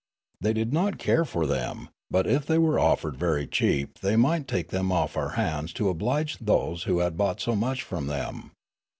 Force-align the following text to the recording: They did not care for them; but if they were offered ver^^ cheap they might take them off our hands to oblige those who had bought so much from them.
They 0.39 0.53
did 0.53 0.73
not 0.73 0.97
care 0.97 1.23
for 1.23 1.45
them; 1.45 1.89
but 2.09 2.25
if 2.25 2.47
they 2.47 2.57
were 2.57 2.79
offered 2.79 3.19
ver^^ 3.19 3.47
cheap 3.51 3.99
they 3.99 4.15
might 4.15 4.47
take 4.47 4.69
them 4.69 4.91
off 4.91 5.15
our 5.15 5.33
hands 5.37 5.71
to 5.73 5.89
oblige 5.89 6.39
those 6.39 6.85
who 6.85 6.97
had 6.97 7.17
bought 7.19 7.39
so 7.39 7.55
much 7.55 7.83
from 7.83 8.07
them. 8.07 8.49